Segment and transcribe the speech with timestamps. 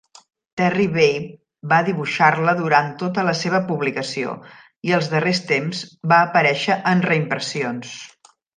[0.59, 1.19] Terry Bave
[1.73, 4.33] va dibuixar-la durant tota la seva publicació,
[4.91, 5.85] i als darrers temps
[6.15, 7.97] va aparèixer en reimpressions.